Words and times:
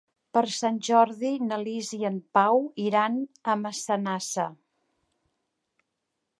Per 0.35 0.41
Sant 0.53 0.77
Jordi 0.87 1.29
na 1.49 1.59
Lis 1.65 1.91
i 1.99 1.99
en 2.09 2.17
Pau 2.39 2.63
iran 2.87 3.21
a 3.53 3.57
Massanassa. 3.67 4.51